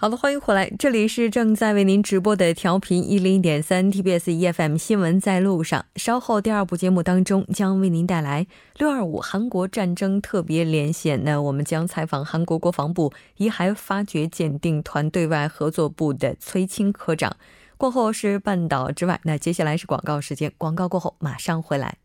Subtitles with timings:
[0.00, 5.84] 好的，欢迎回来，这里是正在为您直播的调频一零点三 TBS EFM 新闻在路上。
[5.96, 8.46] 稍后第二部节目当中将为您带来
[8.78, 11.22] 六二五韩国战争特别连线。
[11.22, 17.36] 那我们将采访韩国国防部遗骸发掘鉴定团对外合作部的崔清科长。
[17.76, 21.98] 过后是半岛之外，那接下来是广告时间，广告过后马上回来。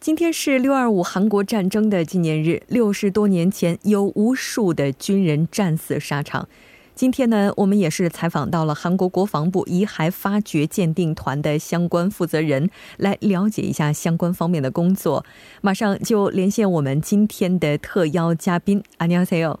[0.00, 6.48] 今天是六二五韩国战争的纪念日，六十多年前有无数的军人战死沙场。
[6.95, 15.23] 今天呢，我们也是采访到了韩国国防部遗骸发掘鉴定团的相关负责人，来了解一下相关方面的工作。
[15.61, 19.59] 马上就连线我们今天的特邀嘉宾，안녕하세 요。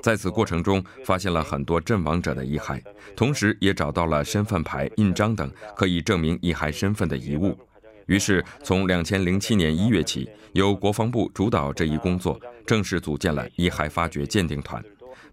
[0.03, 2.79] 在此过程中，发现了很多阵亡者的遗骸，
[3.15, 7.57] 同时也找到了身份牌、印章等可以证明遗骸身份的遗物。
[8.05, 14.81] 于是，从两千零七年一月起，由国防部主导这一工作，正式组建了遗骸发掘鉴定团。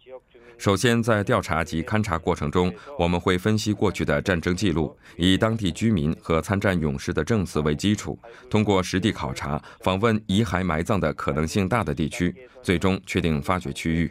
[0.57, 8.17] 首先，在调查及勘察过程中，我们会分析过去的战争记录，以当地居民和参战勇士的证词为基础，
[8.49, 14.09] 通过实地考察、访问遗骸埋葬的可能性大的地区，最终确定发掘区域。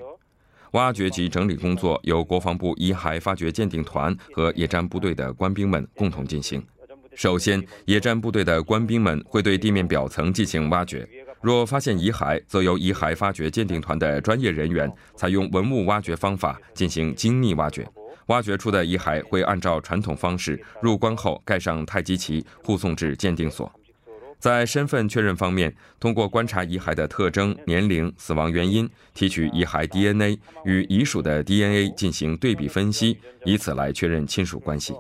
[0.73, 6.63] 挖掘及整理工作由国防部遗骸发掘鉴定团和野战部队的官兵们共同进行。
[7.15, 11.07] 首先，野战部队的官兵们会对地面表层进行挖掘。
[11.43, 17.87] 若发现遗骸，则由遗骸发掘鉴定团的专业人员采用文物挖掘方法进行精密挖掘。
[18.27, 23.71] 挖掘出的遗骸会按照传统方式入棺后盖上太极旗，护送至鉴定所。
[24.39, 34.95] 在身份确认方面，通过观察遗骸的特征、年龄、死亡原因，提取遗骸 DNA 与遗属的 DNA 进行对比分析，以此来确认亲属关系。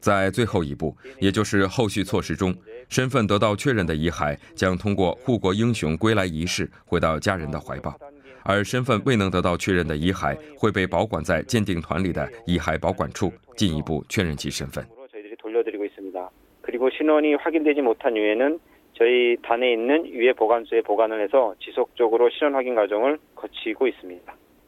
[0.00, 2.54] 在最后一步，也就是后续措施中。
[2.92, 7.98] 身份得到确认的遗骸将通过护国英雄归来仪式回到家人的怀抱，
[8.44, 14.86] 而身份未能得到确认的遗骸会被保管在鉴定团里的遗骸保管处，进一步确认其身份。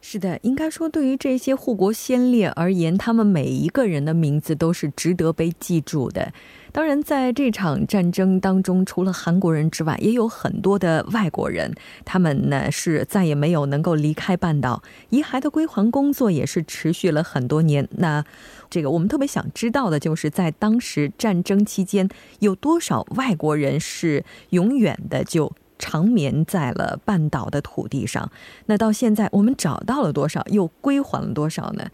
[0.07, 6.31] 是的应该说对于这些护国先烈而言他们每一个人的名字都是值得被记住的。
[6.71, 11.73] 当然在这场战争当中除了韩国人之外也有很多的外国人。
[12.05, 14.83] 他们呢是再也没有能够离开半岛。
[15.09, 17.87] 遗骸的归还工作也是持续了很多年。
[17.97, 18.23] 那
[18.69, 22.07] 这个我们特别想知道的就是在当时战争期间
[22.41, 28.30] 有多少外国人是永远的就长眠在了半岛的土地上。
[28.66, 31.88] 那到现在，我们找到了多少，又归还了多少呢？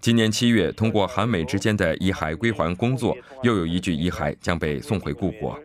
[0.00, 5.58] 今年七月，通过韩美之间的遗骸归还工作，又有一具遗骸将被送回故国。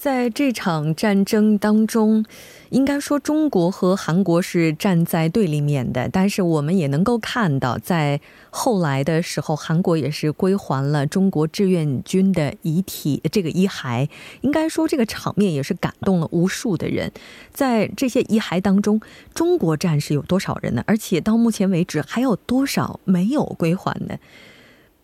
[0.00, 2.24] 在这场战争当中，
[2.70, 6.08] 应该说中国和韩国是站在对立面的。
[6.10, 8.18] 但是我们也能够看到，在
[8.48, 14.08] 后来的时候，韩国也是归还了中国志愿军的遗体，这个遗骸。
[14.40, 17.12] 应该说，这个场面也是感动了无数的人。
[17.52, 19.02] 在这些遗骸当中，
[19.34, 20.82] 中国战士有多少人呢？
[20.86, 24.16] 而且到目前为止，还有多少没有归还呢？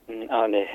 [0.09, 0.67] 嗯啊，对。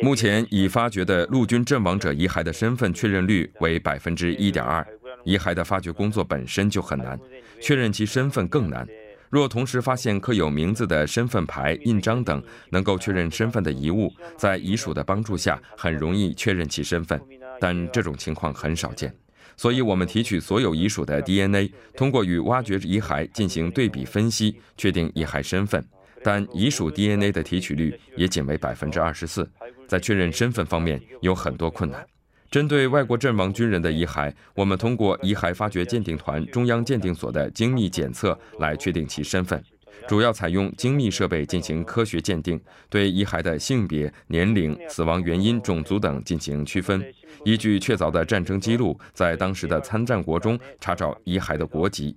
[0.00, 4.84] 目前已发掘的陆军阵亡者遗骸的身份确认率为百分之一点二。
[5.22, 7.18] 遗骸的发掘工作本身就很难，
[7.60, 8.86] 确认其身份更难。
[9.28, 17.20] 若同时发现刻有名字的身份牌、印章等能够确认身份的遗物，在遗属的帮助下，很容易确认其身份。
[17.60, 19.14] 但这种情况很少见，
[19.56, 25.84] 所以我们提取所有遗属的 DNA，通过与挖掘遗骸进行对比分析，确定遗骸身份。
[26.24, 29.48] 但遗属 DNA 的提取率也仅为百分之二十四，
[29.86, 32.04] 在确认身份方面有很多困难。
[32.50, 39.62] 针对外国阵亡军人的遗骸，我们通过遗骸发掘鉴定团中央鉴定所的精密检测来确定其身份，
[40.06, 47.04] 主要采用精密设备进行科学鉴定，对遗骸的性别、年龄、死亡原因、种族等进行区分，
[47.44, 52.16] 依据确凿的战争记录，在当时的参战国中查找遗骸的国籍。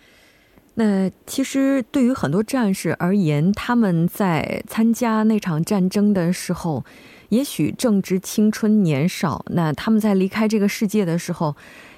[0.75, 6.83] 那其实对于很多战士而言，他们在参加那场战争的时候，
[7.29, 9.43] 也许正值青春年少。
[9.49, 11.53] 那他们在离开这个世界的时候，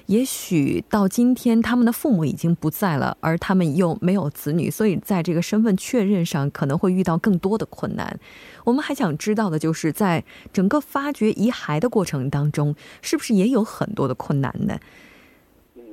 [0.06, 8.18] 也许到今天他们的父母已经不在了，而他们又没有子女，所以在这个身份确认上可能会遇到更多的困难。
[8.64, 14.76] 我们还想知道的就是，在整个发掘遗骸的过程当中，是不是也有很多的困难呢？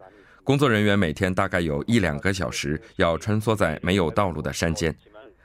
[0.45, 4.97] 工作人员每天大概有一两个小时要穿梭在没有道路的山间。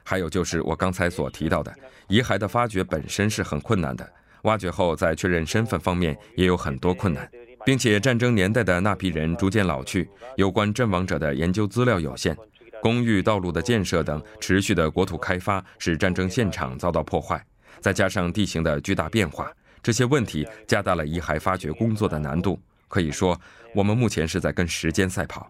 [0.03, 1.73] 还有就是我刚才所提到的，
[2.07, 4.07] 遗骸的发掘本身是很困难的，
[4.43, 7.27] 挖掘后在确认身份方面也有很多困难，
[7.66, 12.36] 并且战争年代的那批人逐渐老去有关阵亡者的研究资料有限
[12.80, 17.44] 公寓道路的建设等持续的国土开发使战争现场遭到破坏
[17.80, 22.56] 再加上地形的巨大变化这些问题加大了遗骸发掘工作的难度。
[22.88, 23.36] 可以说
[23.74, 25.48] 我们目前是在跟时间赛跑。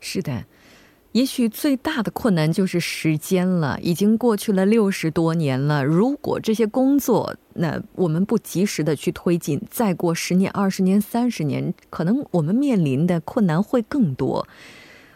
[0.00, 0.32] 是的。
[1.12, 3.78] 也许最大的困难就是时间了。
[3.82, 14.46] 已经过去了六十多年了，如果这些工作，那我们不及时的去推进，再过十年、二十年、三十年，可能我们面临的困难会更多。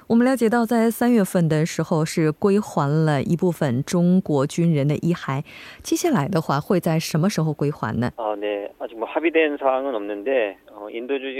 [0.06, 5.42] 我们了解到，在三月份的时候是归还了一部分中国军人的遗骸，
[5.82, 8.12] 接下来的话会在什么时候归还呢？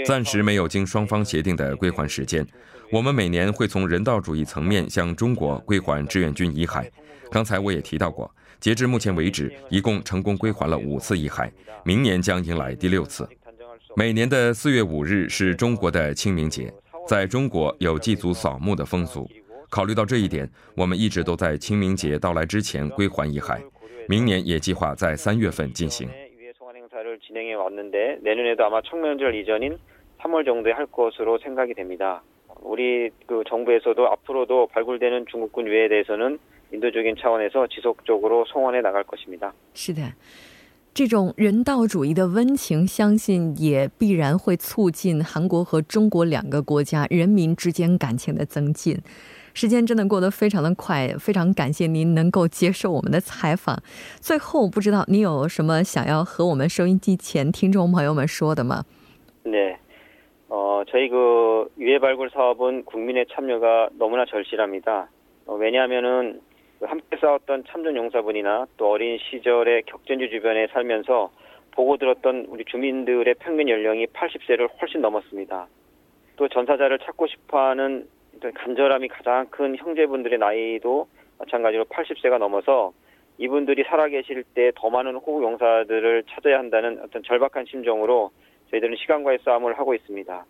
[0.05, 2.45] 暂时没有经双方协定的归还时间。
[2.91, 6.89] 我们每年会从人道主义层面向中国归还志愿军遗骸。
[7.29, 8.29] 刚才我也提到过，
[8.59, 11.51] 截至目前为止，一共成功归还了五次遗骸，
[11.83, 13.27] 明年将迎来第六次。
[13.95, 16.73] 每年的四月五日是中国的清明节。
[17.07, 19.29] 在中国有祭祖扫墓的风俗，
[19.69, 23.61] 考虑到这一点，我们一直都在清明节到来之前归还遗骸。
[24.09, 26.09] 明年也计划在三月份进行。
[39.73, 40.01] 是的。
[40.93, 48.99] 这种人道主义的温情，相信也必然会促进韩国和中国两个国家人民之间感情的增进。
[49.53, 53.79] 时间真的过得非常的快，非常感谢您能够接受我们的采访。
[54.19, 58.83] 最后，不知道你有什么想要和我们收音机前听众朋友们说的吗？
[59.43, 59.77] 네
[60.49, 66.41] 어 저희 그 유해 발굴 사업은 국민의 참여가 너무나 절실합니다왜냐하면은
[66.81, 71.31] 함께 싸웠던 참전 용사분이나 또 어린 시절에 격전지 주변에 살면서
[71.71, 75.67] 보고 들었던 우리 주민들의 평균 연령이 80세를 훨씬 넘었습니다.
[76.35, 78.07] 또 전사자를 찾고 싶어하는
[78.53, 81.07] 간절함이 가장 큰 형제분들의 나이도
[81.39, 82.93] 마찬가지로 80세가 넘어서
[83.39, 88.31] 이분들이 살아계실 때 더 많은 호국 용사들을 찾아야 한다는 어떤 절박한 심정으로
[88.71, 90.45] 저희들은 시간과의 싸움을 하고 있습니다.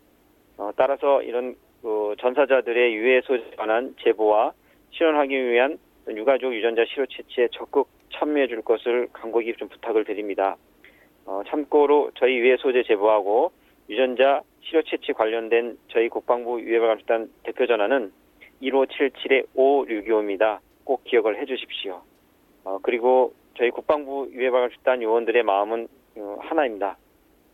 [0.58, 4.54] 어, 따라서 이런 그 전사자들의 유해 소지에 관한 제보와
[4.92, 10.56] 실현하기 위한 유가족 유전자 치료 채취에 적극 참여해 줄 것을 간곡히 좀 부탁을 드립니다.
[11.26, 13.52] 어, 참고로 저희 유해 소재 제보하고
[13.90, 18.12] 유전자 치료 채취 관련된 저희 국방부 유해발감수단 대표 전화는
[18.62, 20.60] 1577-5625입니다.
[20.84, 22.02] 꼭 기억을 해 주십시오.
[22.64, 26.98] 어, 그리고 저희 국방부 유해발감수단 요원들의 마음은 어, 하나입니다.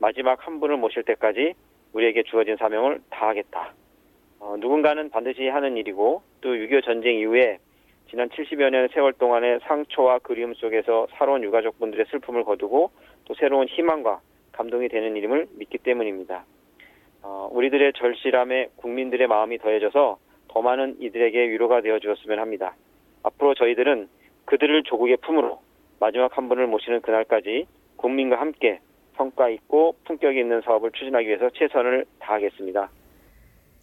[0.03, 1.53] 마지막 한 분을 모실 때까지
[1.93, 3.74] 우리에게 주어진 사명을 다하겠다.
[4.41, 7.60] 어, 누군가는 반드시 하는 일이고 또 6.25 전쟁 이후에
[8.10, 12.91] 지난 70여 년 세월 동안의 상처와 그리움 속에서 살아온 유가족분들의 슬픔을 거두고
[13.24, 14.19] 또 새로운 희망과
[14.51, 16.43] 감동이 되는 일임을 믿기 때문입니다.
[17.22, 20.17] 어, 우리들의 절실함에 국민들의 마음이 더해져서
[20.50, 22.75] 더 많은 이들에게 위로가 되어 주었으면 합니다.
[23.24, 24.10] 앞으로 저희들은
[24.43, 25.62] 그들을 조국의 품으로
[26.01, 28.81] 마지막 한 분을 모시는 그날까지 국민과 함께
[29.17, 32.88] 성과 있고 품격 있는 사업을 추진하기 위해서 최선을 다하겠습니다.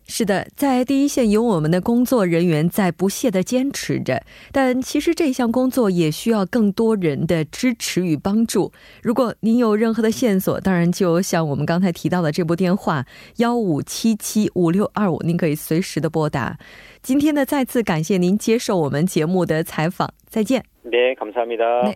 [0.07, 8.71] 是的，在第一线有我们的工作人员在不懈的坚持着，但其实这项工作也需要更多人的支持与帮助。
[9.01, 13.03] 如果您有任何的线索，当然就像我们刚才提到的这部电话
[13.37, 16.55] 幺五七七五六二五，您可以随时的拨打。
[17.01, 20.63] 今天呢，再次感谢您接受我们节目的采访，再见。
[20.83, 21.95] 네감사합니다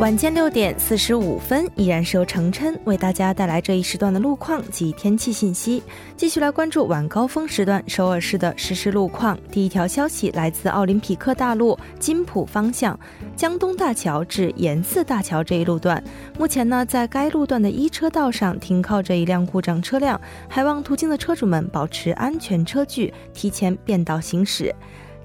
[0.00, 5.82] 晚间六点四十五分，依然是由程琛为大家带来这一时段的路况及天气信息。
[6.16, 9.38] 继续来关注晚高峰时段首尔市的实时路况。
[9.52, 12.98] 第一条消息来自奥林匹克大路金浦方向
[13.36, 16.02] 江东大桥至延寺大桥这一路段，
[16.38, 24.74] 目前呢，在该路段的一车道上停靠着一辆故障车辆，还望途经的车主们保持安全车距，提前变道行驶。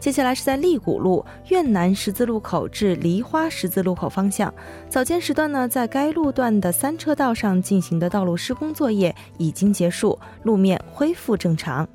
[0.05, 4.53] 接下来是在利谷路院南十字路口至梨花十字路口方向，
[4.87, 11.89] 早间时段呢，在该路段的三车道上进行的道路施工作业已经结束，路面恢复正常。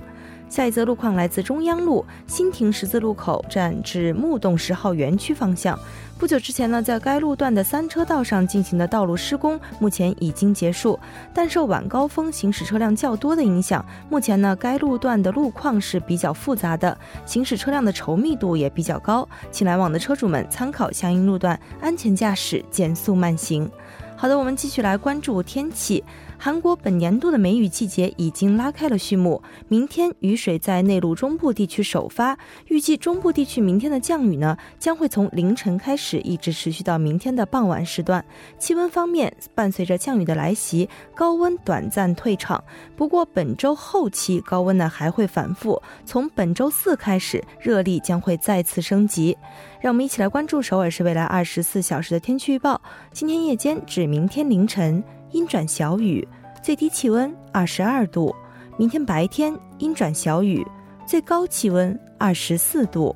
[0.50, 5.78] 下一则路况来自中央路新亭十字路口站至木洞十号园区方向。
[6.18, 10.98] 不久之前呢，在该路段的三车道上进行的道路施工目前已经结束，
[11.32, 23.70] 但受晚高峰行驶车辆较多的影响，目前呢该路段的路况是比较复杂的，行驶车辆的稠密度也比较高，请来往的车主们参考相应路段，安全驾驶，减速慢行。
[24.16, 26.04] 好的，我们继续来关注天气。
[26.42, 32.34] 韩国本年度的梅雨季节已经拉开了序幕，明天雨水在内陆中部地区首发，
[32.68, 38.24] 预计中部地区明天的降雨呢将会从凌晨开始，一直持续到明天的傍晚时段。
[38.58, 42.64] 气温方面，伴随着降雨的来袭，高温短暂退场。
[42.96, 49.36] 不过本周后期高温呢还会反复，从本周四开始，热力将会再次升级。
[49.78, 52.80] 让我们一起来关注首尔市未来二十四小时的天气预报。
[53.12, 55.04] 今天夜间至明天凌晨。
[55.32, 56.26] 阴转小雨，
[56.62, 58.34] 最低气温二十二度。
[58.76, 60.66] 明天白天阴转小雨，
[61.06, 63.14] 最高气温二十四度。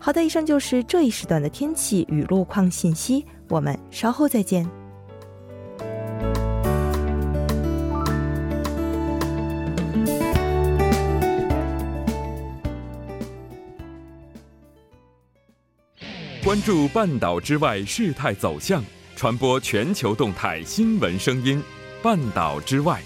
[0.00, 3.24] 好的，以上就是这一时段的天气与路况信息。
[3.48, 4.68] 我们稍后再见。
[16.44, 18.82] 关注半岛之外事态走向。
[19.18, 21.60] 传播全球动态新闻声音，
[22.00, 23.00] 半岛之外。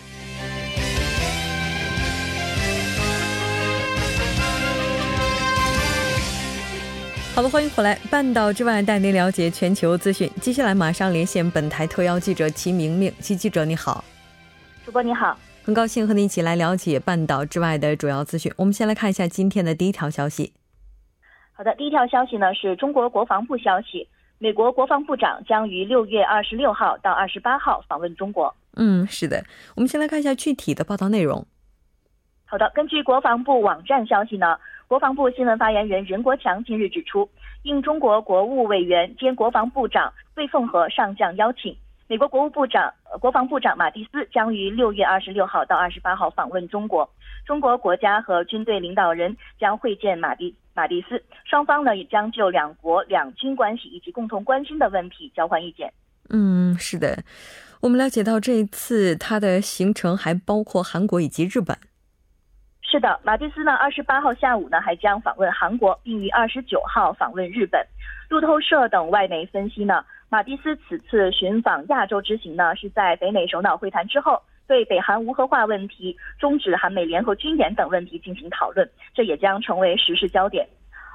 [7.35, 10.31] 好的，欢迎回来，半岛之外带您了解全球资讯。
[10.38, 14.04] 接下来马上连线本台特邀记者齐明明，齐记者你好，
[14.85, 18.52] 主播你好，很高兴和您一起来了解半岛之外的主要资讯。
[18.59, 20.52] 我们先来看一下今天的第一条消息。
[21.54, 24.07] 好的，第一条消息呢是中国国防部消息。
[24.42, 28.52] 美国国防部长将于六月二十六号到二十八号访问中国。
[28.75, 29.44] 嗯，是的，
[29.76, 31.46] 我们先来看一下具体的报道内容。
[32.44, 34.58] 好的，根据国防部网站消息呢，
[34.88, 37.30] 国防部新闻发言人任国强近日指出，
[37.62, 41.76] 应中国国务委员兼国防部长魏凤和上将邀请，
[42.08, 47.08] 美国国务部长、国防部长马蒂斯将于六月二十六号到二十八号访问中国。
[47.46, 55.93] 中国国家和军队领导人将会见马蒂马蒂斯，双方呢也将就两国两军关系以及共同关心的问题交换意见。
[56.30, 57.23] 嗯，是的，
[57.80, 61.76] 我们了解到这一次他的行程还包括韩国以及日本。
[62.80, 67.87] 是的，马蒂斯呢二十八号下午呢还将访问韩国，并于二十九号访问日本。
[68.28, 74.41] 路透社等外媒分析呢，马蒂斯此次寻访亚洲之行呢是在北美首脑会谈之后。
[74.73, 80.67] 对北韩无核化问题、终止韩美联合军演等问题进行讨论，这也将成为时事焦点。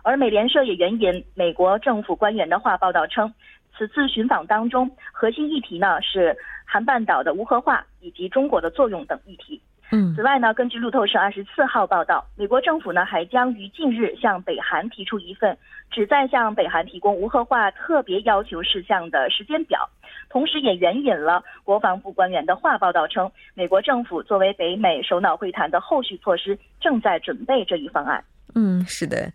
[0.03, 3.33] 而美联社也援引美国政府官员的话报道称，
[3.75, 9.59] 此次巡访当中核心议题呢是韩半岛的无核化以及中国的作用等议题。
[9.91, 15.57] 嗯，此外呢，根据路透社二十四号报道，美国政府呢还将于近日向北韩提出一份
[15.89, 19.89] 旨在向北韩提供无核化特别要求事项的时间表。
[20.29, 28.23] 同时，也援引了国防部官员的话报道称，美国政府作为北美首脑会谈的后续措施，正在准备这一方案。
[28.55, 29.31] 嗯，是的。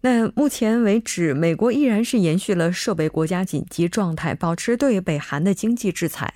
[0.00, 6.34] 那目前为止，美国依然是延续了设备国家紧急状态，保持对北韩的经济制裁。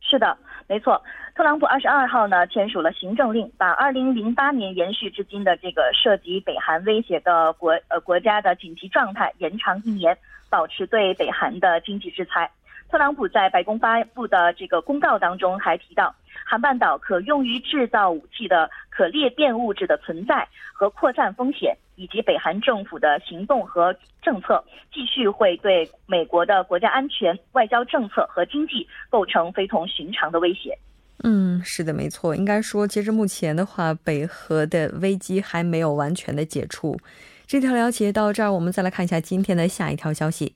[0.00, 1.00] 是的，没错。
[1.34, 10.14] 特朗普二十二号呢签署了行政令，把二零零八年延续至今的这个涉及北韩威胁的国呃国家的紧急状态延长一年，
[10.50, 12.50] 保持对北韩的经济制裁。
[12.90, 16.12] 特朗普在白宫发布的这个公告当中还提到，
[16.44, 30.76] 韩半岛可用于制造武器的可裂变物质的存在和扩散风险，以及北韩政府的行动和政策，继续会对美国的国家安全、外交政策和经济构成非同寻常的威胁。
[31.22, 32.34] 嗯，是的，没错。
[32.34, 36.98] 应该说，截至目前的话，北核的危机还没有完全的解除。
[37.46, 40.54] 这条了解到这儿，我们再来看一下今天的下一条消息。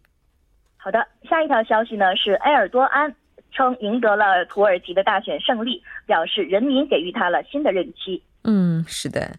[0.84, 3.10] 好的，下一条消息呢是埃尔多安
[3.52, 8.22] 称赢得了土耳其的大选胜利，表示人民给予他了新的任期。
[8.42, 9.30] 嗯，是的。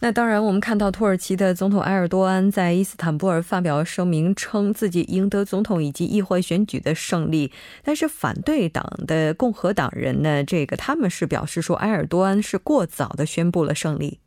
[0.00, 7.52] 那当然，我们看到土耳其的总统埃尔多安在伊斯坦布尔发表声明，称自己赢得总统以及议会选举的胜利。
[7.84, 14.20] 但是反对党的共和党人呢，这个他们是表示说埃尔多安是过早的宣布了胜利。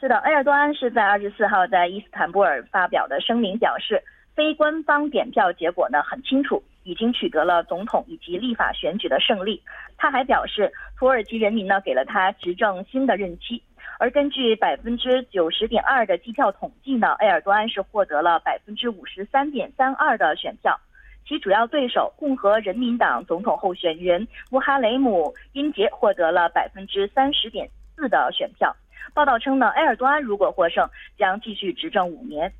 [0.00, 4.02] 是的，埃尔多安是在二十四号在伊斯坦布尔发表的声明表示。
[4.34, 9.62] 非官方点票结果呢很清楚，已经取得了总统以及立法选举的胜利。
[9.96, 13.62] 他还表示，土耳其人民呢给了他执政新的任期。
[13.98, 20.80] 而根据百分之九十点二的计票统计呢，埃尔多安是获得了百分之五十三点三二的选票，
[21.26, 28.74] 其主要对手共和人民党总统候选人穆哈雷姆因杰获得了百分之三十点四的选票。
[29.12, 30.88] 报道称呢，埃尔多安如果获胜，
[31.18, 32.50] 将继续执政五年。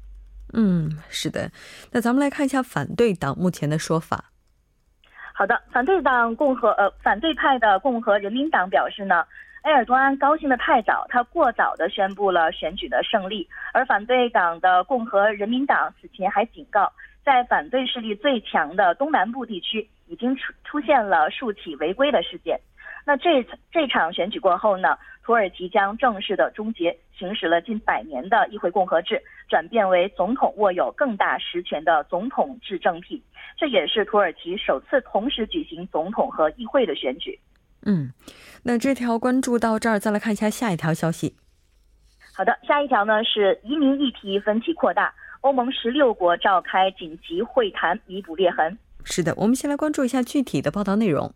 [0.53, 1.51] 嗯，是的。
[1.93, 4.27] 那咱们来看一下反对党目前的说法。
[5.33, 9.25] 好的，反对党共和呃反对派的共和人民党表示呢，
[9.63, 13.49] 埃尔多安高兴的太早，他过早的宣布了选举的胜利。
[13.73, 16.93] 而反对党的共和人民党此前还警告，
[17.25, 22.61] 在反对势力最强的东南部地区已经出出现了数起违规的事件。
[23.05, 24.97] 那这这场选举过后呢？
[25.23, 33.23] 土耳其将正式的终结行使了近百年的议会共和制，转变为总统握有更大实权的总统制政体。
[33.57, 37.39] 这也是土耳其首次同时举行总统和议会的选举。
[37.83, 38.11] 嗯，
[38.65, 41.37] 那这条关注到这儿，再来看一下下一条消息。
[42.35, 48.77] 好的，下一条呢是移民议题分歧扩大，欧盟十六国召开紧急会谈弥补裂痕。
[49.05, 51.33] 是的，我们先来关注一下具体的报道内容。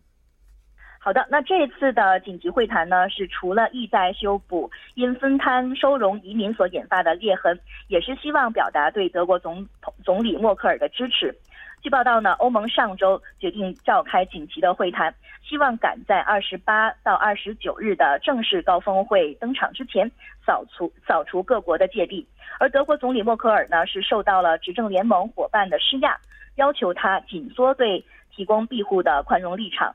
[1.04, 11.36] 好的，那这次的紧急会谈呢，是除了意在修补因分摊收容移民所引发的裂痕，也是希望表达对德国总统总理默克尔的支持。
[11.82, 15.14] 据报道呢，欧盟上周决定召开紧急的会谈，
[15.46, 20.10] 希望赶在二十八到二十九日的正式高峰会登场之前，
[20.46, 22.26] 扫除扫除各国的芥蒂。
[22.58, 26.16] 而德国总理默克尔呢，是受到了执政联盟伙伴的施压，
[26.54, 28.02] 要求他紧缩对
[28.34, 29.94] 提供庇护的宽容立场。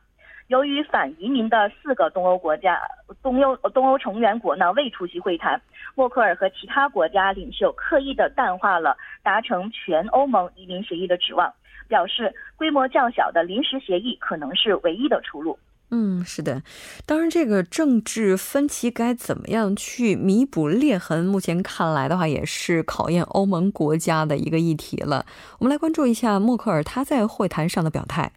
[0.49, 2.79] 由于反移民的四个东欧国家、
[3.21, 5.61] 东欧东欧成员国呢未出席会谈，
[5.93, 11.53] 默克尔和其他国家领袖刻意的淡化了达成全欧盟移民协议的指望，
[11.87, 15.57] 表示规模较小的临时协议可能是唯一的出路。
[15.91, 16.63] 嗯，是的，
[17.05, 25.27] 当然这个政治分歧该怎么样去弥补裂痕，目前看来的话也是考验欧盟国家的一个议题了。
[25.59, 28.31] 我们来关注一下默克尔他在会谈上的表态。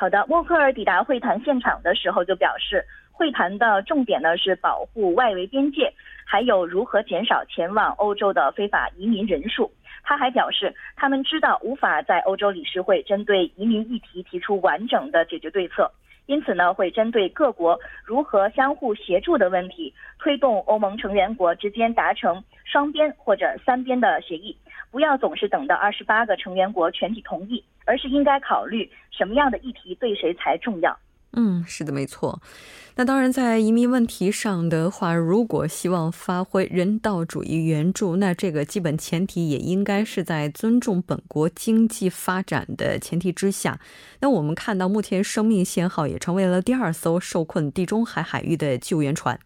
[0.00, 2.82] 好的，默克尔抵达会谈现场的时候就表示，
[3.12, 5.92] 会谈的重点呢是保护外围边界，
[6.24, 9.70] 还有如何减少前往欧洲的非法移民人数。
[10.02, 15.92] 他还表示，他们知道无法在欧洲理事会针对移民议题提出完整的解决对策，
[16.24, 24.56] 因此呢会针对各国如何相互协助的问题，推动欧盟成员国之间达成双边或者三边的协议。
[24.90, 30.96] 不要总是等到二十八个成员国全体同意，而是应该考虑什么样的议题对谁才重要。
[31.32, 32.40] 嗯，是的，没错。
[32.94, 43.80] 那当然，在移民问题上的话，如果希望发挥人道主义援助，那这个基本前提也应该是在尊重本国经济发展的前提之下。
[44.20, 49.38] 那我们看到，目前生命线号也成为了第二艘受困地中海海域的救援船。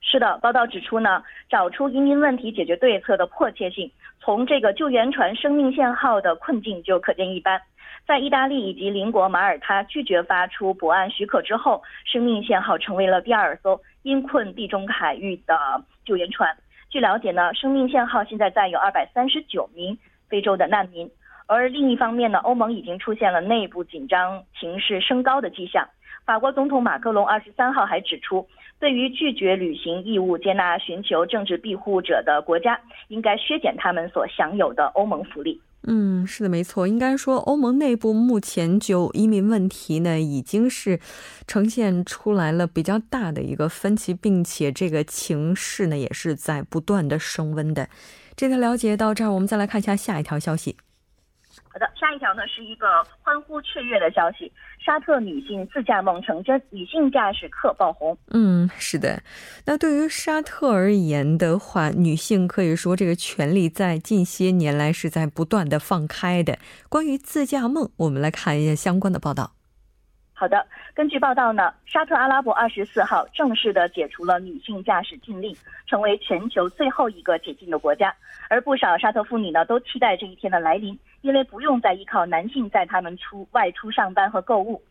[0.00, 3.90] 是的，报道指出呢，找出移民问题解决对策的迫切性。
[4.24, 7.60] 从这个救援船“生命线号”的困境就可见一斑。
[8.06, 15.56] 在意大利以及邻国马耳他拒绝发出泊岸许可之后，“生命线号”成为了第二艘因困地中海域的
[16.04, 16.56] 救援船。
[16.88, 21.10] 据了解呢，“生命线号”现在载有二百三十九名非洲的难民。
[21.48, 25.88] 而另一方面呢，欧盟已经出现了内部紧张形势升高的迹象。
[26.24, 28.46] 法国总统马克龙二十三号还指出。
[28.78, 35.60] 对于拒绝履行义务、接纳寻求政治庇护者的国家，应该削减他们所享有的欧盟福利。
[35.84, 36.88] 嗯，是的，没错。
[36.88, 40.98] 应该说，欧盟内部目前就移民问题呢，已经是
[41.46, 47.88] 呈现出来了比较大的一个分歧，并且这个情势呢，也是在不断的升温的。
[48.34, 50.76] 这条了解到这儿，我们再来看一下下一条消息。
[51.68, 52.86] 好的，下一条呢是一个
[53.22, 54.50] 欢呼雀跃的消息：
[54.84, 58.16] 沙特女性自驾梦成真，女性驾驶客爆红。
[58.30, 59.22] 嗯，是的。
[59.64, 66.58] 那对于沙特而言的话，女性可以说这个权利在近些年来是在不断的放开的。
[66.88, 69.52] 关于自驾梦，我们来看一下相关的报道。
[70.34, 75.54] 好的，根据报道呢，沙特阿拉伯二十四号正式的解除了女性驾驶禁令，
[75.86, 78.12] 成为全球最后一个解禁的国家。
[78.48, 84.82] 而不少沙特妇女呢，都期待这一天的来临，因为不用再依靠男性在他们出外出上班和购物。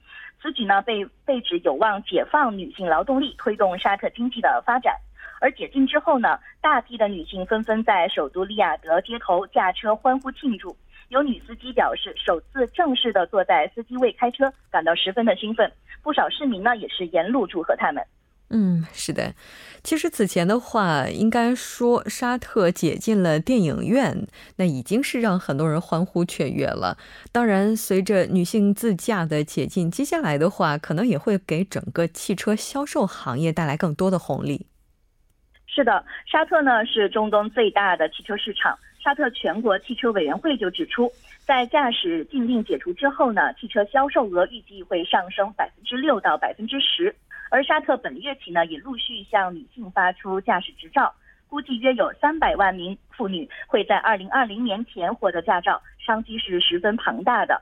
[0.42, 4.96] 此举呢，被被指有望解放女性劳动力，推动沙特经济的发展。
[5.40, 10.76] 而解禁之后呢，大批的女性纷纷在首都利雅得街头驾车欢呼庆祝。
[11.10, 15.72] 有女司机表示，首次正式的坐在司机位开车，感到十分的兴奋。
[16.02, 18.04] 不少市民呢，也是沿路祝贺他们。
[18.54, 19.34] 嗯，是的。
[19.82, 26.98] 其实此前的话，应该说沙特解禁了电影院，那已经是让很多人欢呼雀跃了。
[27.32, 34.68] 当然，随着女性自驾的解禁，接下来的话，可能也会给整个汽车销售行业带来更多的红利。
[35.66, 38.78] 是的，沙特呢是中东最大的汽车市场。
[39.02, 41.10] 沙特全国汽车委员会就指出，
[41.46, 47.16] 在驾驶禁令解除之后呢，汽车销售额预计会上升百分之六到百分之十。
[47.52, 51.14] 而沙特本月起呢，也陆续向女性发出驾驶执照，
[51.50, 57.62] 估计约有三百万名妇女会在二零二零年前获得驾照，商机是十分庞大的。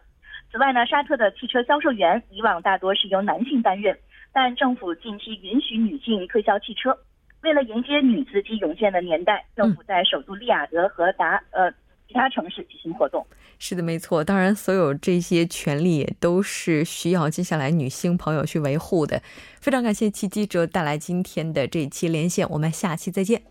[0.52, 3.98] 此外呢，沙特的汽车销售员以往大多是由男性担任，
[4.32, 6.96] 但政府近期允许女性推销汽车。
[7.42, 11.72] 为了迎接女司机涌现的年代，政府在首都利雅得和达呃
[12.10, 13.26] 其他城市举行活动。
[13.60, 14.24] 是的，没错。
[14.24, 19.22] 当然，所有这些权利也都是需要接下来女性朋友去维护的。
[19.62, 23.42] 非常感谢戚记者带来今天的这一期连线，我们下期再见。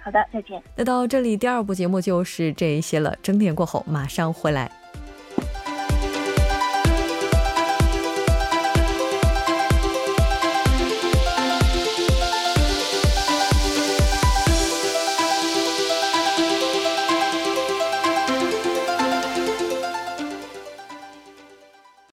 [0.00, 0.62] 好的，再见。
[0.76, 3.16] 那到这里，第二部节目就是这一些了。
[3.20, 4.70] 整点过后马上回来。